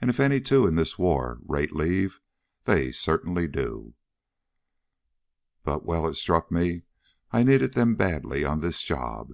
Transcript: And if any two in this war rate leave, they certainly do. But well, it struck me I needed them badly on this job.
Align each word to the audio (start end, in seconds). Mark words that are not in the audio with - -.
And 0.00 0.08
if 0.08 0.20
any 0.20 0.40
two 0.40 0.68
in 0.68 0.76
this 0.76 1.00
war 1.00 1.40
rate 1.44 1.74
leave, 1.74 2.20
they 2.62 2.92
certainly 2.92 3.48
do. 3.48 3.94
But 5.64 5.84
well, 5.84 6.06
it 6.06 6.14
struck 6.14 6.52
me 6.52 6.84
I 7.32 7.42
needed 7.42 7.74
them 7.74 7.96
badly 7.96 8.44
on 8.44 8.60
this 8.60 8.84
job. 8.84 9.32